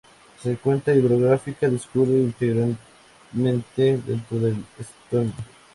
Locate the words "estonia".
4.79-5.35